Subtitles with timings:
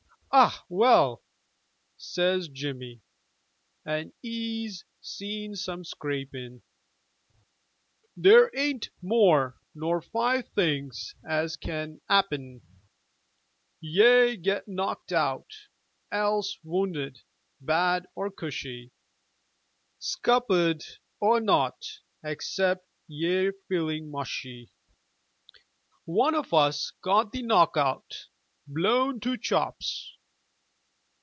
[0.33, 1.25] "Ah well,"
[1.97, 3.01] says Jimmy,
[3.85, 6.61] an' 'e's seen some scrappin'
[8.15, 12.61] "There ain't more nor five things as can 'appen;
[13.81, 15.51] Ye get knocked out;
[16.13, 17.19] else wounded
[17.59, 18.93] bad or cushy;
[19.99, 20.81] Scuppered;
[21.19, 21.85] or nowt
[22.23, 24.71] except yer feeling mushy."
[26.05, 28.29] One of us got the knock out,
[28.65, 30.13] blown to chops.